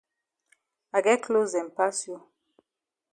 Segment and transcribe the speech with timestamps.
[0.97, 2.17] I get closs dem pass you.